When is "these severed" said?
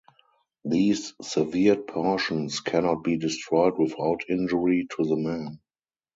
0.65-1.85